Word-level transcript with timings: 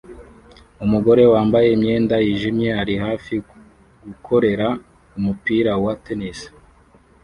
Umugore 0.85 1.23
wambaye 1.33 1.67
imyenda 1.75 2.15
yijimye 2.25 2.69
ari 2.81 2.95
hafi 3.05 3.33
gukorera 4.07 4.67
umupira 5.17 5.71
wa 5.83 5.93
tennis 6.05 6.39